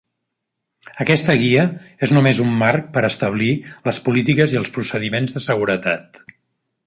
Aquesta 1.03 1.35
guia 1.41 1.65
és 2.07 2.13
només 2.17 2.39
un 2.45 2.55
marc 2.63 2.89
per 2.97 3.05
establir 3.09 3.51
les 3.89 4.01
polítiques 4.07 4.55
i 4.57 4.61
els 4.63 4.75
procediments 4.79 5.37
de 5.39 5.45
seguretat. 5.51 6.23